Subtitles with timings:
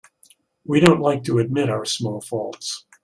[0.65, 2.87] We don't like to admit our small faults.